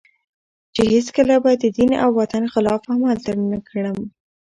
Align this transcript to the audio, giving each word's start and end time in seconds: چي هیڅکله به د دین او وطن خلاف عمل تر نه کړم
چي 0.75 0.83
هیڅکله 0.93 1.35
به 1.43 1.51
د 1.61 1.63
دین 1.77 1.91
او 2.03 2.09
وطن 2.19 2.43
خلاف 2.53 2.81
عمل 2.93 3.17
تر 3.25 3.35
نه 3.51 3.57
کړم 3.69 3.97